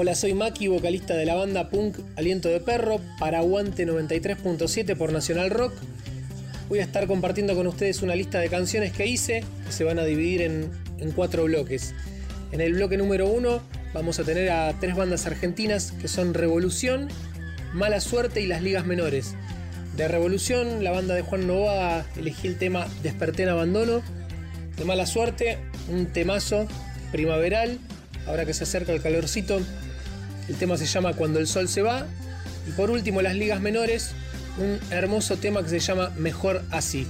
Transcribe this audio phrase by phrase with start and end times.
[0.00, 5.12] Hola, soy Maki, vocalista de la banda punk Aliento de Perro, para Aguante 93.7 por
[5.12, 5.72] Nacional Rock.
[6.68, 9.98] Voy a estar compartiendo con ustedes una lista de canciones que hice, que se van
[9.98, 11.96] a dividir en, en cuatro bloques.
[12.52, 13.60] En el bloque número uno
[13.92, 17.08] vamos a tener a tres bandas argentinas que son Revolución,
[17.72, 19.34] Mala Suerte y Las Ligas Menores.
[19.96, 24.02] De Revolución, la banda de Juan Novoa elegí el tema Desperté en Abandono.
[24.76, 25.58] De Mala Suerte,
[25.90, 26.68] un temazo
[27.10, 27.80] primaveral,
[28.28, 29.60] ahora que se acerca el calorcito.
[30.48, 32.06] El tema se llama Cuando el Sol se va.
[32.66, 34.12] Y por último, Las Ligas Menores,
[34.58, 37.06] un hermoso tema que se llama Mejor Así.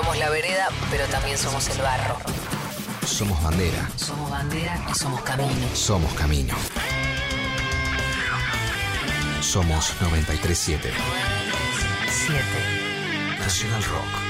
[0.00, 2.16] Somos la vereda, pero también somos el barro.
[3.06, 3.90] Somos bandera.
[3.96, 5.68] Somos bandera y somos camino.
[5.74, 6.54] Somos camino.
[9.42, 10.90] Somos 937
[12.08, 12.42] 7.
[13.40, 14.29] Nacional Rock.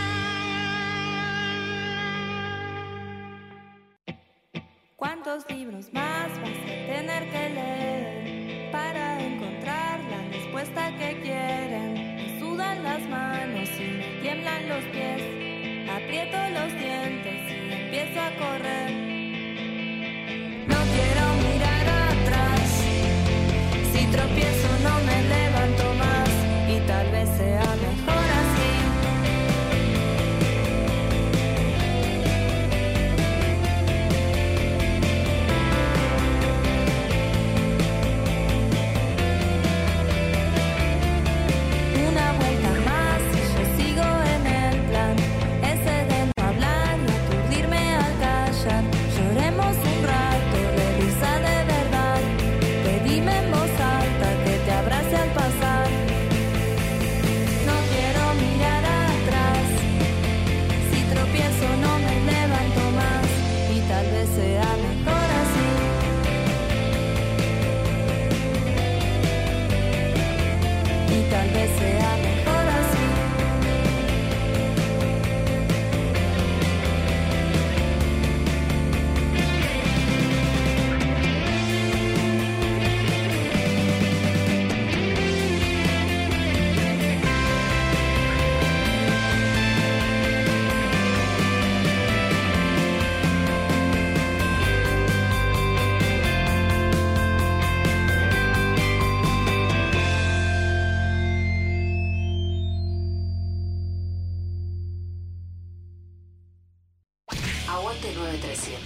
[108.00, 108.81] Aguante 937.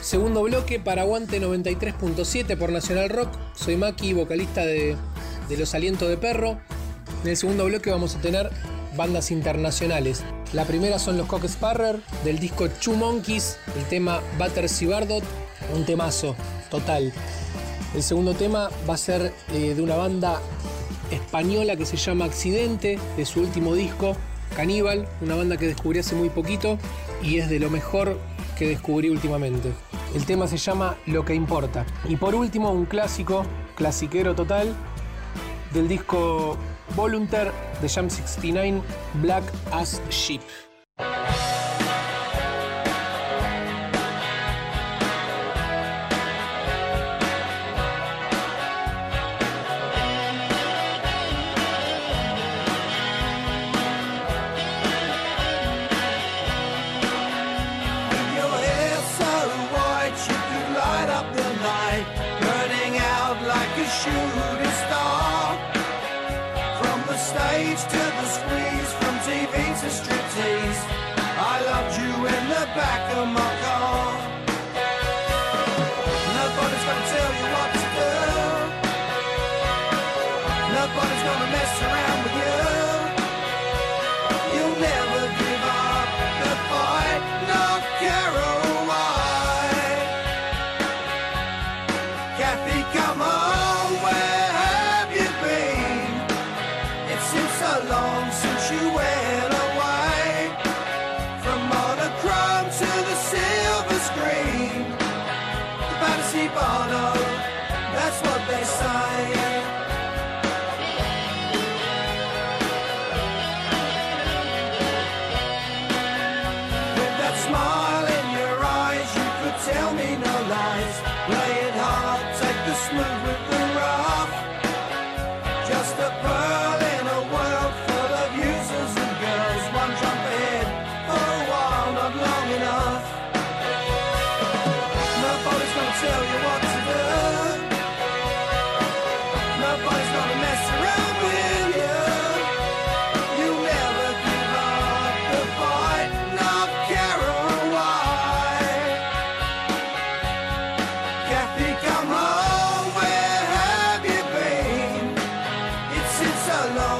[0.00, 3.28] Segundo bloque para Aguante 93.7 por Nacional Rock.
[3.54, 4.96] Soy Maki, vocalista de,
[5.48, 6.58] de Los Alientos de Perro.
[7.22, 8.50] En el segundo bloque vamos a tener
[8.96, 10.24] bandas internacionales.
[10.54, 15.24] La primera son los Cock Sparrer del disco Two Monkeys, el tema Battersea Bardot,
[15.74, 16.34] un temazo
[16.70, 17.12] total.
[17.94, 20.40] El segundo tema va a ser eh, de una banda
[21.10, 24.16] española que se llama Accidente, de su último disco,
[24.56, 26.78] Caníbal, una banda que descubrí hace muy poquito
[27.22, 28.18] y es de lo mejor
[28.58, 29.72] que descubrí últimamente.
[30.14, 31.84] El tema se llama Lo que importa.
[32.08, 33.44] Y por último, un clásico,
[33.74, 34.74] clasiquero total,
[35.72, 36.56] del disco
[36.94, 38.80] Volunteer de Jam 69,
[39.20, 40.65] Black as Sheep.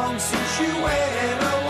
[0.06, 1.65] long since you went away.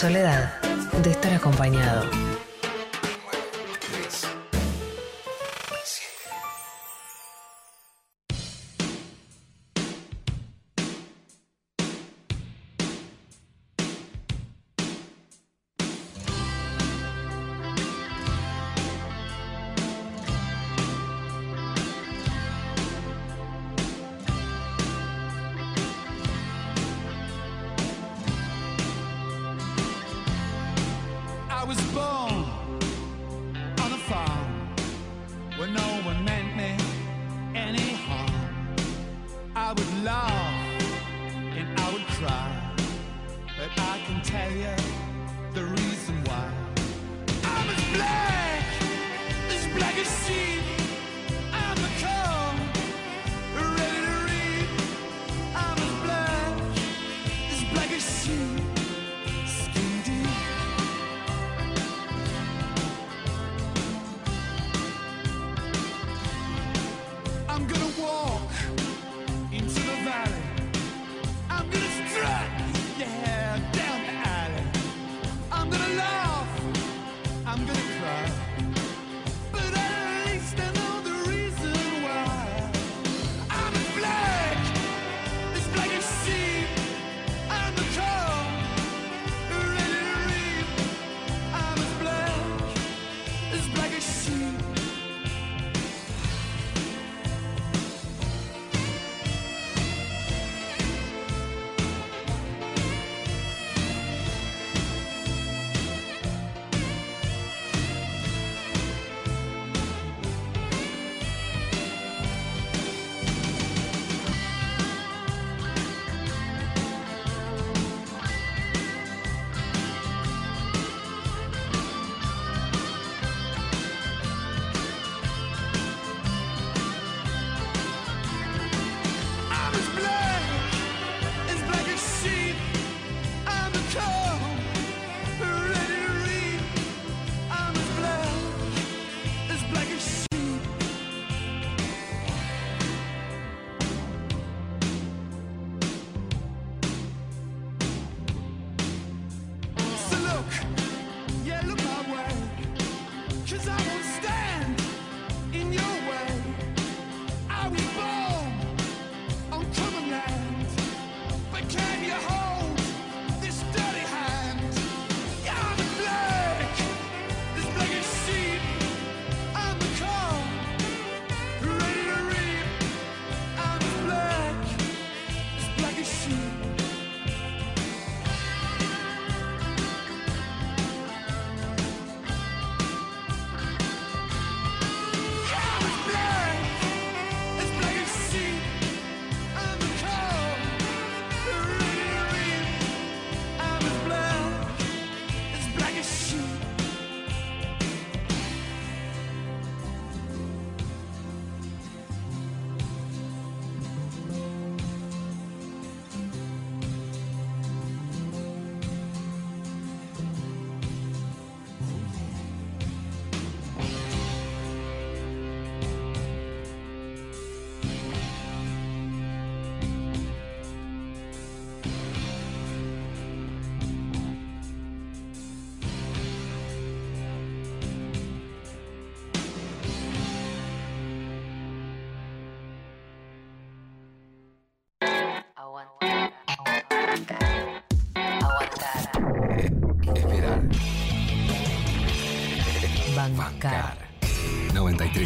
[0.00, 0.58] soledad
[1.02, 2.19] de estar acompañado.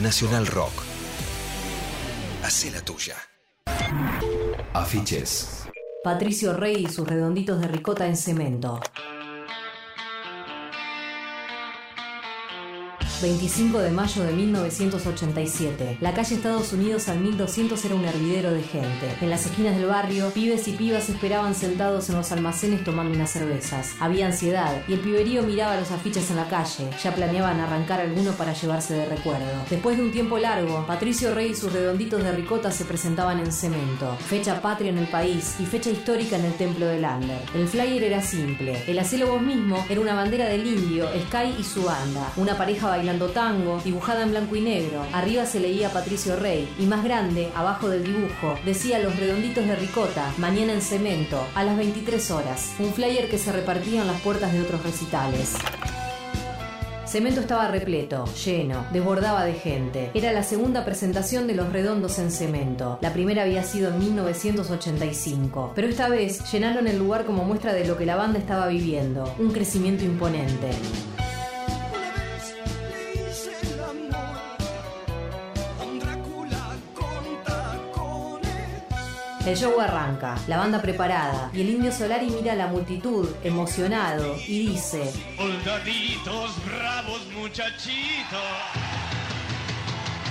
[0.00, 0.46] Nacional.
[0.46, 0.72] Rock.
[2.42, 3.14] Hacé la tuya.
[4.72, 5.68] Afiches.
[6.02, 8.80] Patricio Rey y sus redonditos de ricota en cemento.
[13.24, 15.96] 25 de mayo de 1987.
[16.02, 19.16] La calle Estados Unidos al 1200 era un hervidero de gente.
[19.22, 23.30] En las esquinas del barrio, pibes y pibas esperaban sentados en los almacenes tomando unas
[23.30, 23.92] cervezas.
[23.98, 26.90] Había ansiedad y el piberío miraba los afiches en la calle.
[27.02, 29.64] Ya planeaban arrancar alguno para llevarse de recuerdo.
[29.70, 33.52] Después de un tiempo largo, Patricio Rey y sus redonditos de ricota se presentaban en
[33.52, 34.18] cemento.
[34.28, 37.40] Fecha patria en el país y fecha histórica en el templo de Lander.
[37.54, 38.82] El flyer era simple.
[38.86, 42.30] El hacelo vos mismo era una bandera del indio, Sky y su banda.
[42.36, 45.04] Una pareja bailando tango, dibujada en blanco y negro.
[45.12, 49.76] Arriba se leía Patricio Rey y más grande, abajo del dibujo, decía los redonditos de
[49.76, 52.74] ricota, mañana en cemento, a las 23 horas.
[52.78, 55.54] Un flyer que se repartía en las puertas de otros recitales.
[57.14, 60.10] Cemento estaba repleto, lleno, desbordaba de gente.
[60.14, 62.98] Era la segunda presentación de Los Redondos en Cemento.
[63.02, 67.86] La primera había sido en 1985, pero esta vez llenaron el lugar como muestra de
[67.86, 70.70] lo que la banda estaba viviendo, un crecimiento imponente.
[79.46, 84.36] El show arranca, la banda preparada, y el indio Solari mira a la multitud, emocionado,
[84.48, 88.40] y dice: Soldaditos bravos, muchachitos.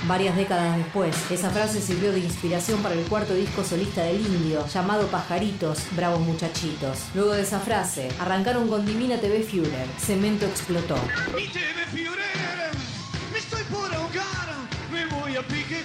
[0.08, 4.66] Varias décadas después, esa frase sirvió de inspiración para el cuarto disco solista del indio,
[4.68, 6.98] llamado Pajaritos, Bravos Muchachitos.
[7.14, 10.96] Luego de esa frase, arrancaron con Divina TV Führer, Cemento explotó.
[11.36, 12.72] Mi TV Führer,
[13.32, 14.56] me estoy por ahogar,
[14.92, 15.84] me voy a pique.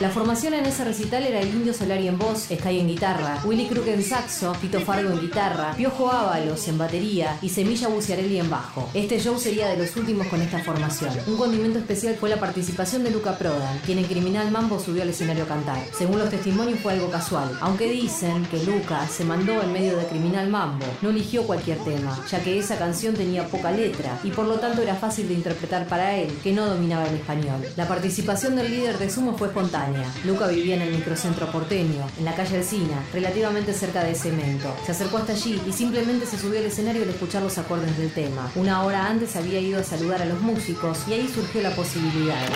[0.00, 3.66] La formación en ese recital era el Indio Solari en voz, Sky en guitarra, Willy
[3.66, 8.48] Crook en saxo, Tito Fargo en guitarra, Piojo Ábalos en batería y Semilla Buciarelli en
[8.48, 8.88] bajo.
[8.94, 11.12] Este show sería de los últimos con esta formación.
[11.26, 15.10] Un condimento especial fue la participación de Luca Prodan, quien en Criminal Mambo subió al
[15.10, 15.84] escenario a cantar.
[15.92, 20.06] Según los testimonios fue algo casual, aunque dicen que Luca se mandó en medio de
[20.06, 20.86] Criminal Mambo.
[21.02, 24.80] No eligió cualquier tema, ya que esa canción tenía poca letra y por lo tanto
[24.80, 27.66] era fácil de interpretar para él, que no dominaba el español.
[27.76, 29.89] La participación del líder de Sumo fue espontánea.
[30.24, 34.74] Luca vivía en el microcentro porteño, en la calle Alcina, relativamente cerca de Cemento.
[34.84, 38.12] Se acercó hasta allí y simplemente se subió al escenario al escuchar los acordes del
[38.12, 38.50] tema.
[38.54, 42.48] Una hora antes había ido a saludar a los músicos y ahí surgió la posibilidad.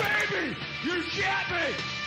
[1.15, 2.04] Baby,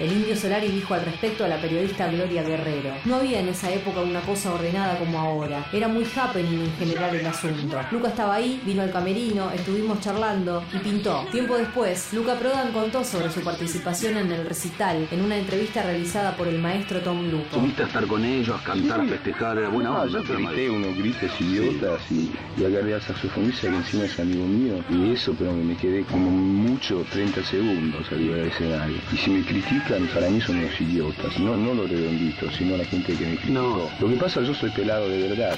[0.00, 2.94] El indio Solari dijo al respecto a la periodista Gloria Guerrero.
[3.04, 5.66] No había en esa época una cosa ordenada como ahora.
[5.72, 7.80] Era muy happening en general el asunto.
[7.90, 11.26] Luca estaba ahí, vino al camerino, estuvimos charlando y pintó.
[11.32, 16.36] Tiempo después, Luca Prodan contó sobre su participación en el recital en una entrevista realizada
[16.36, 17.56] por el maestro Tom Lupo.
[17.58, 20.22] Subiste a estar con ellos, a cantar, a festejar, era buena No, onda.
[20.22, 24.74] yo grité unos gritos idiotas y, y agarré al saxofonista que encima es amigo mío
[24.90, 28.96] y eso, pero me quedé como mucho 30 segundos arriba del escenario.
[29.12, 32.84] Y si me critican, para mí son unos idiotas, no, no los redonditos, sino la
[32.84, 33.52] gente que me criticó.
[33.52, 33.90] No.
[34.00, 35.56] Lo que pasa, yo soy pelado de verdad.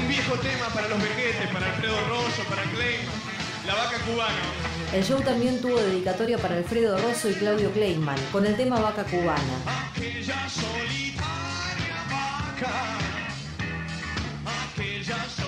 [0.00, 2.98] Un viejo tema para los vejetes, para Alfredo Rosso, para Clay,
[3.66, 4.68] la vaca cubana.
[4.94, 9.04] El show también tuvo dedicatoria para Alfredo Rosso y Claudio Kleiman, con el tema Vaca
[9.04, 9.42] Cubana.
[9.90, 12.70] Aquella solitaria vaca,
[14.72, 15.47] aquella solitaria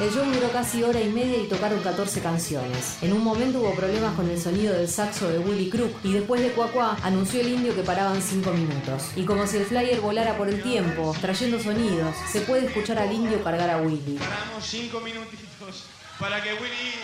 [0.00, 2.98] El show duró casi hora y media y tocaron 14 canciones.
[3.00, 6.40] En un momento hubo problemas con el sonido del saxo de Willy Crook y después
[6.40, 9.12] de Cuacuá anunció el indio que paraban 5 minutos.
[9.14, 13.12] Y como si el flyer volara por el tiempo, trayendo sonidos, se puede escuchar al
[13.12, 14.18] indio cargar a Willy.
[14.18, 15.84] Paramos cinco minutitos
[16.18, 16.94] para que Willy,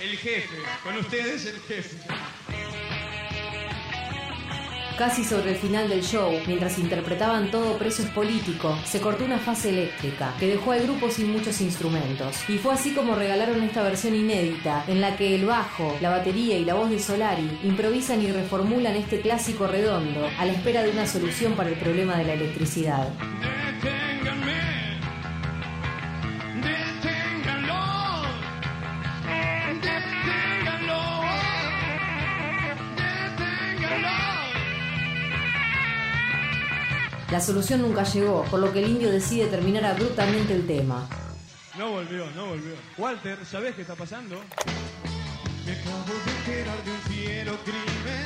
[0.00, 1.96] el jefe, con ustedes el jefe.
[4.96, 9.38] Casi sobre el final del show, mientras interpretaban todo preso es político, se cortó una
[9.38, 12.48] fase eléctrica que dejó al grupo sin muchos instrumentos.
[12.48, 16.56] Y fue así como regalaron esta versión inédita, en la que el bajo, la batería
[16.56, 20.92] y la voz de Solari improvisan y reformulan este clásico redondo a la espera de
[20.92, 23.10] una solución para el problema de la electricidad.
[37.36, 41.06] La solución nunca llegó, por lo que el indio decide terminar abruptamente el tema.
[41.76, 42.72] No volvió, no volvió.
[42.96, 44.40] Walter, ¿sabés qué está pasando?
[45.66, 48.24] Me acabo de enterar de un fiero crimen,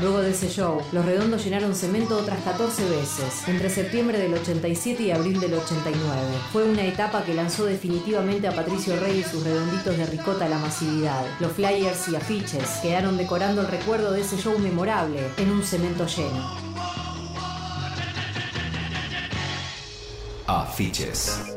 [0.00, 5.02] Luego de ese show, los redondos llenaron cemento otras 14 veces, entre septiembre del 87
[5.04, 6.20] y abril del 89.
[6.52, 10.48] Fue una etapa que lanzó definitivamente a Patricio Rey y sus redonditos de ricota a
[10.48, 11.24] la masividad.
[11.40, 16.06] Los flyers y afiches quedaron decorando el recuerdo de ese show memorable en un cemento
[16.06, 16.66] lleno.
[20.46, 21.56] Afiches.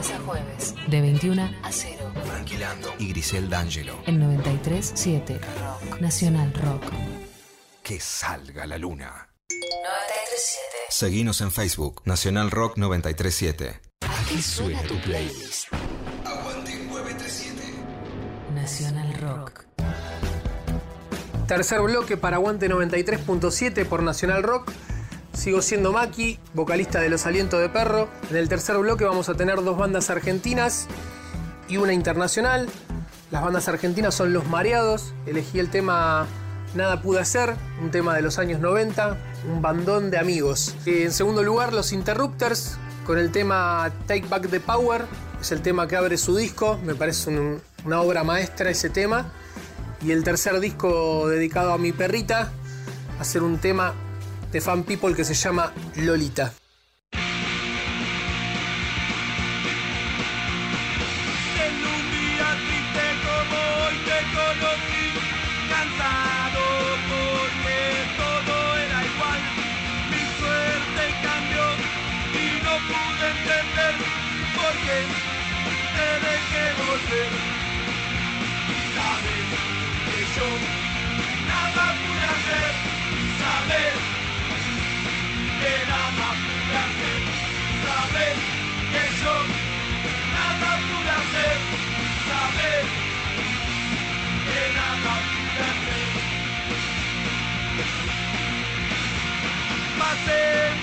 [0.00, 2.12] Lunes a jueves, de 21 a 0.
[2.24, 4.02] Tranquilando y Grisel D'Angelo.
[4.06, 6.00] En 93.7 Rock.
[6.00, 6.84] Nacional Rock.
[7.82, 9.28] Que salga la luna.
[9.50, 9.56] 93.7.
[10.88, 13.78] Seguinos en Facebook, Nacional Rock 937.
[14.00, 15.66] Aquí suena tu playlist.
[16.24, 17.74] Aguante 937.
[18.54, 19.64] Nacional Rock.
[21.46, 24.72] Tercer bloque para Aguante 93.7 por Nacional Rock.
[25.32, 28.08] Sigo siendo Maki, vocalista de Los Alientos de Perro.
[28.30, 30.86] En el tercer bloque vamos a tener dos bandas argentinas
[31.68, 32.68] y una internacional.
[33.30, 35.14] Las bandas argentinas son Los Mareados.
[35.26, 36.26] Elegí el tema
[36.74, 39.16] Nada pude hacer, un tema de los años 90,
[39.50, 40.74] un bandón de amigos.
[40.86, 45.04] Eh, En segundo lugar, Los Interrupters con el tema Take Back the Power.
[45.40, 46.78] Es el tema que abre su disco.
[46.84, 49.32] Me parece un- una obra maestra ese tema.
[50.04, 52.52] Y el tercer disco dedicado a mi perrita
[53.22, 53.94] ser un tema
[54.52, 56.52] de Fan People que se llama Lolita.
[72.80, 73.94] Pude entender
[74.56, 75.30] por qué
[77.08, 77.49] te.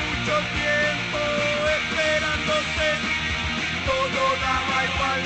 [0.02, 1.20] Mucho tiempo
[1.78, 2.90] esperándote,
[3.88, 5.22] todo daba igual,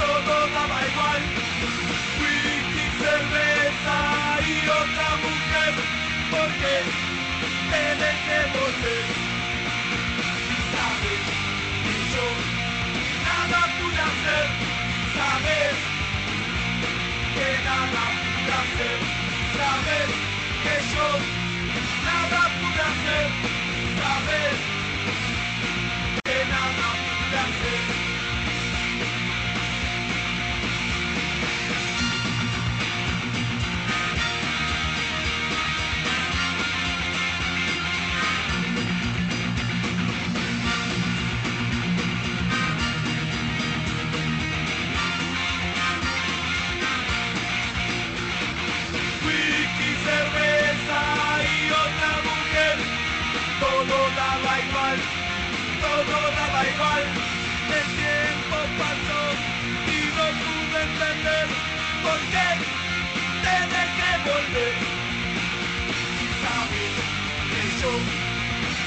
[0.00, 1.22] todo daba igual.
[2.20, 3.98] Whisky, cerveza
[4.46, 5.72] y otra mujer,
[6.30, 6.74] porque
[7.70, 9.06] te dejé volver.
[10.74, 11.22] Sabes
[11.84, 12.26] que yo
[13.28, 14.46] nada pude hacer,
[15.16, 15.76] sabes
[17.34, 18.98] que nada pude hacer,
[19.58, 20.08] sabes
[20.62, 21.37] que yo
[22.10, 22.48] nada
[56.74, 57.04] igual.
[57.78, 59.22] El tiempo pasó
[59.86, 61.46] y no pude entender
[62.02, 62.48] por qué
[63.44, 64.76] te dejé volver.
[66.42, 66.94] Sabes
[67.50, 67.92] que yo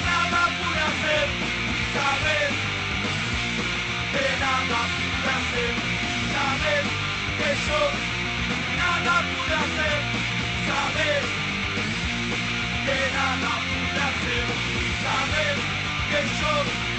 [0.05, 1.27] nada pude hacer,
[1.95, 2.53] sabes
[4.13, 5.73] que nada pude hacer,
[6.33, 6.85] sabes
[7.37, 7.81] que yo
[8.81, 9.99] nada pude hacer,
[10.67, 11.23] sabes
[12.85, 14.45] que nada pude hacer,
[15.03, 15.57] sabes
[16.11, 16.90] que yo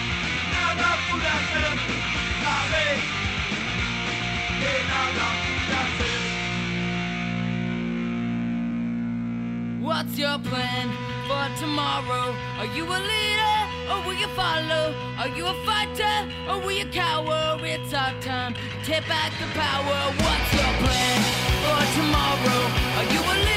[9.81, 10.89] What's your plan
[11.29, 12.35] for tomorrow?
[12.59, 13.57] Are you a leader
[13.91, 14.95] or will you follow?
[15.19, 16.17] Are you a fighter
[16.49, 17.59] or will you cower?
[17.63, 18.55] It's our time.
[18.85, 19.99] Take back the power.
[20.25, 21.19] What's your plan
[21.63, 22.63] for tomorrow?
[22.99, 23.52] Are you a leader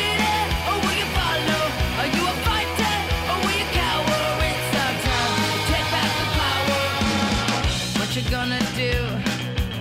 [8.29, 8.93] gonna do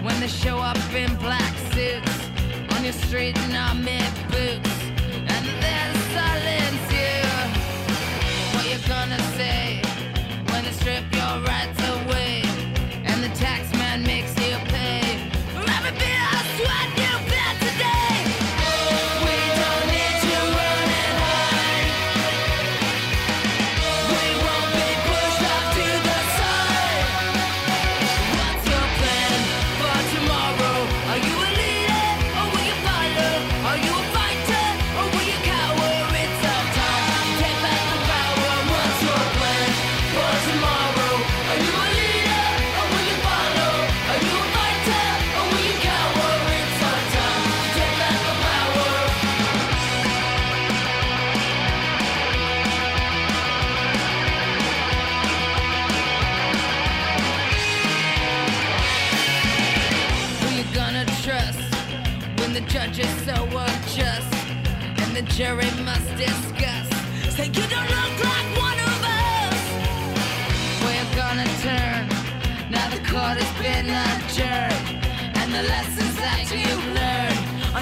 [0.04, 2.28] when they show up in black suits
[2.76, 4.63] on your street in army boots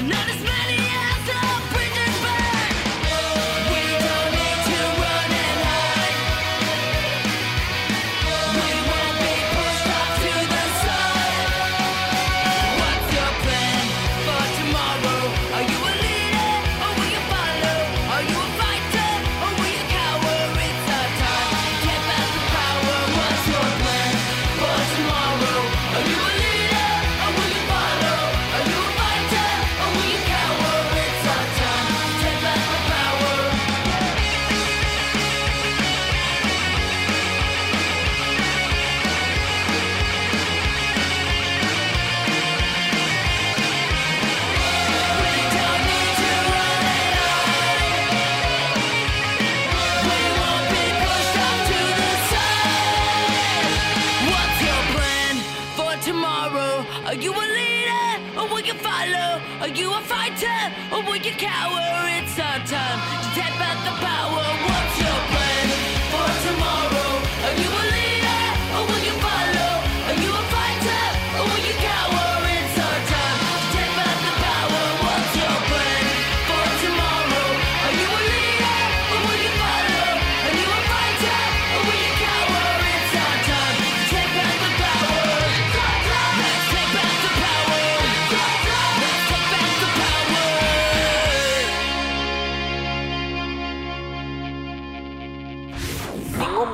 [0.03, 0.52] I'm not as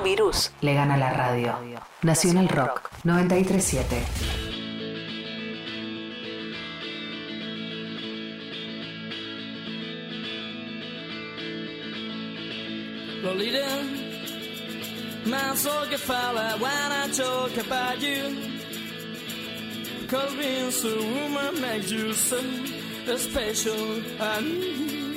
[0.09, 1.53] virus le gana la radio.
[2.03, 4.07] Nacional Rock 937.
[13.23, 13.85] Lolita,
[15.27, 15.85] man so
[20.97, 22.15] woman makes you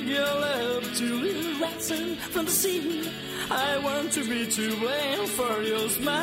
[0.08, 3.10] your love to rising from the sea.
[3.50, 6.14] I want to be to blame for your smile.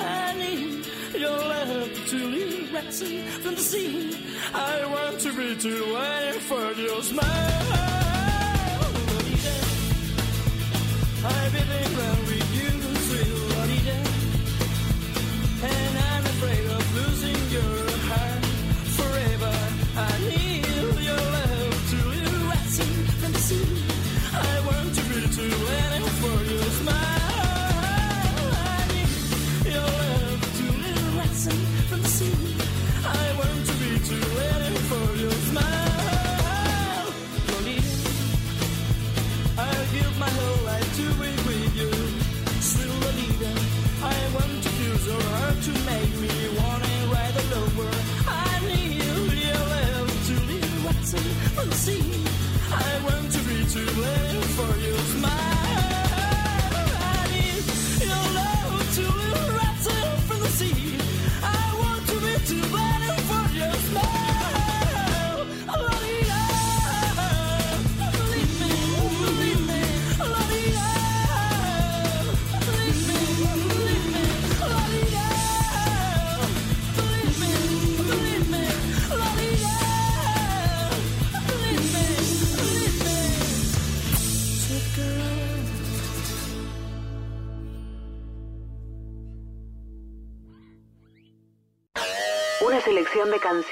[0.00, 4.16] I need your love to rising from the sea.
[4.54, 7.94] I want to be to blame for your smile.
[11.26, 11.93] I believe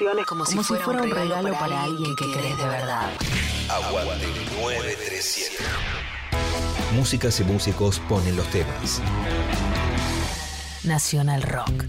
[0.03, 3.09] canciones como, si, fuera, un regalo, para, alguien que querés de verdad.
[3.69, 4.27] Aguante
[4.59, 5.63] 937.
[6.93, 9.01] Músicas y músicos ponen los temas.
[10.83, 11.85] Nacional Rock.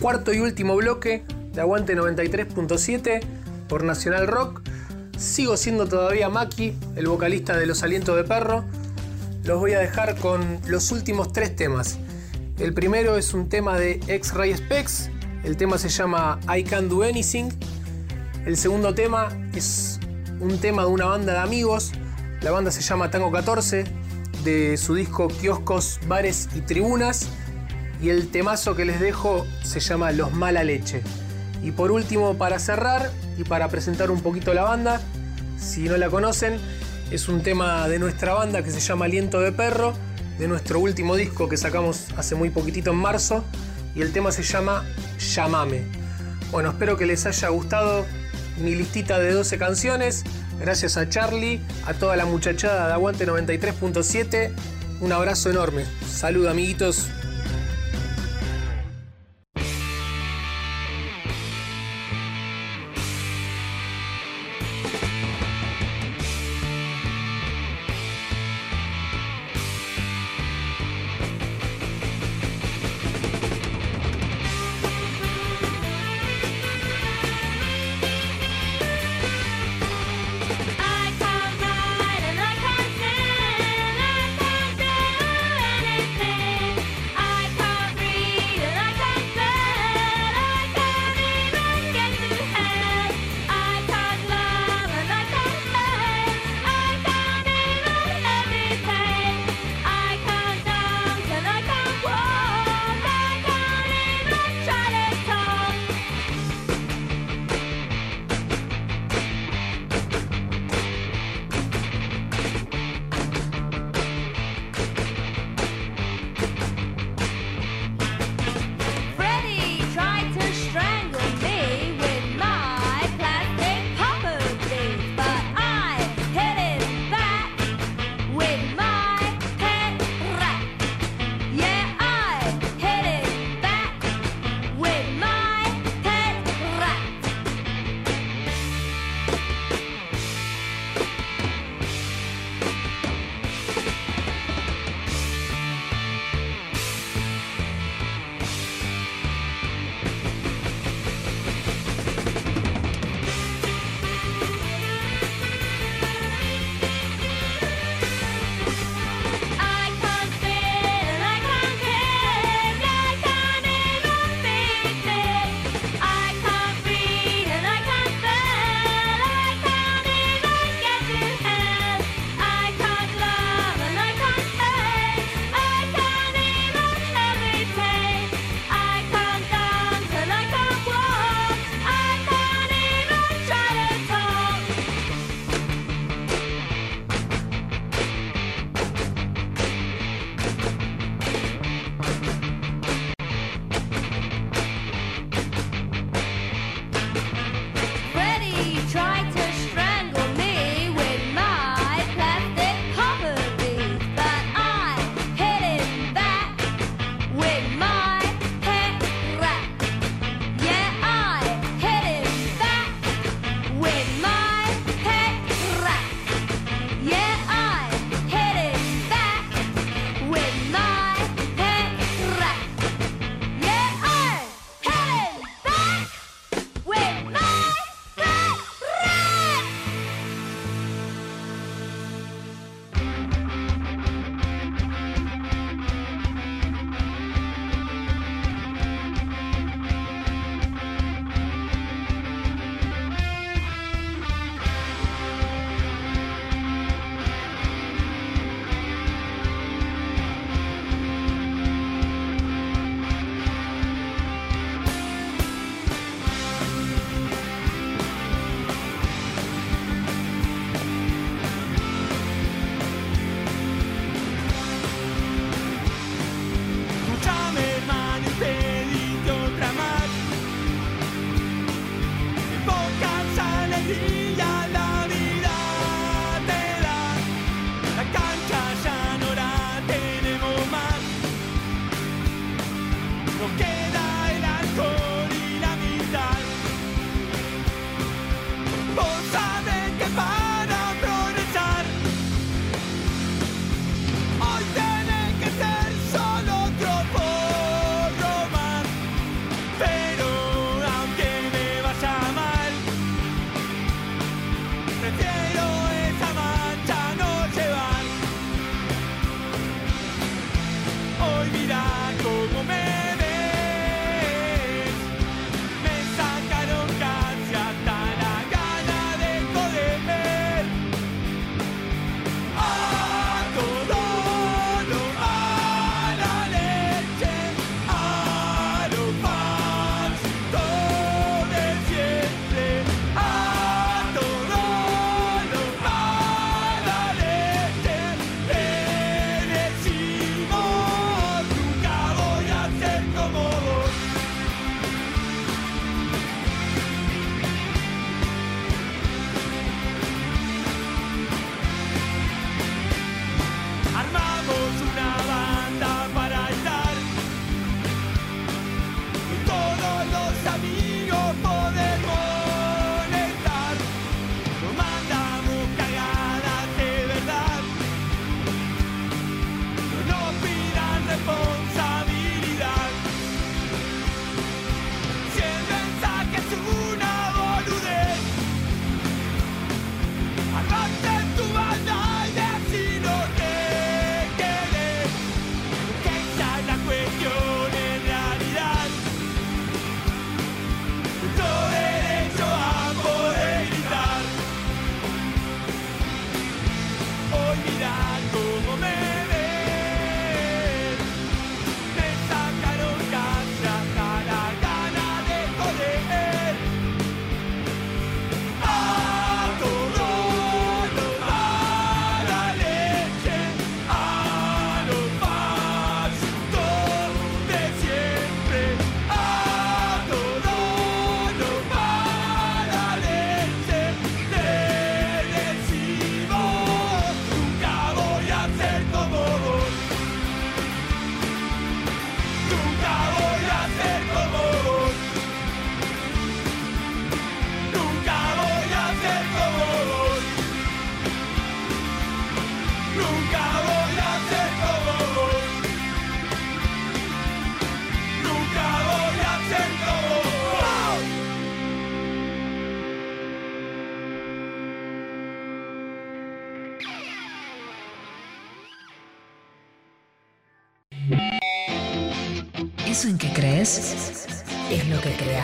[0.00, 3.20] Cuarto y último bloque de Aguante 93.7
[3.68, 4.62] por Nacional Rock.
[5.18, 8.64] Sigo siendo todavía Maki, el vocalista de Los Alientos de Perro.
[9.44, 11.98] Los voy a dejar con los últimos tres temas.
[12.58, 15.10] El primero es un tema de X-Ray Specs.
[15.46, 17.50] El tema se llama I Can Do Anything.
[18.46, 20.00] El segundo tema es
[20.40, 21.92] un tema de una banda de amigos.
[22.40, 23.84] La banda se llama Tango 14,
[24.42, 27.28] de su disco Kioscos, Bares y Tribunas.
[28.02, 31.00] Y el temazo que les dejo se llama Los Mala Leche.
[31.62, 35.00] Y por último, para cerrar y para presentar un poquito la banda,
[35.56, 36.58] si no la conocen,
[37.12, 39.94] es un tema de nuestra banda que se llama Aliento de Perro,
[40.40, 43.44] de nuestro último disco que sacamos hace muy poquitito en marzo.
[43.96, 44.84] Y el tema se llama
[45.18, 45.86] Llamame.
[46.50, 48.04] Bueno, espero que les haya gustado
[48.58, 50.22] mi listita de 12 canciones.
[50.60, 54.52] Gracias a Charlie, a toda la muchachada de Aguante 93.7.
[55.00, 55.84] Un abrazo enorme.
[56.06, 57.08] Salud, amiguitos.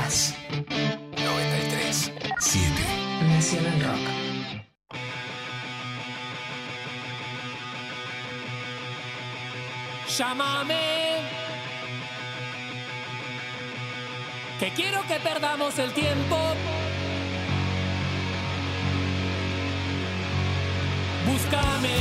[0.02, 0.34] Jazz.
[1.16, 2.82] 93 7
[3.28, 4.04] Nacional Rock.
[10.18, 11.20] Llámame.
[14.58, 16.36] Que quiero que perdamos el tiempo.
[21.26, 21.98] Búscame.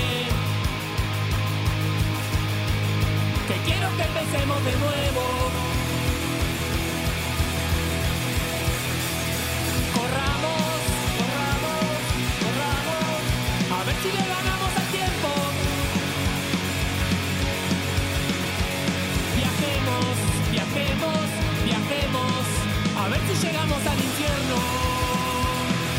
[3.47, 5.70] Que quiero que empecemos de nuevo.
[14.01, 15.29] Si le ganamos al tiempo
[19.37, 20.15] Viajemos,
[20.51, 21.19] viajemos,
[21.65, 22.43] viajemos,
[22.97, 24.55] a ver si llegamos al infierno,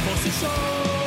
[0.04, 1.01] por.